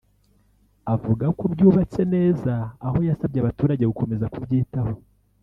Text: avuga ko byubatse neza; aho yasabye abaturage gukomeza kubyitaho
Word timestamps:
avuga 0.93 1.25
ko 1.37 1.43
byubatse 1.53 2.01
neza; 2.15 2.53
aho 2.87 2.97
yasabye 3.09 3.37
abaturage 3.41 3.83
gukomeza 3.91 4.31
kubyitaho 4.33 4.93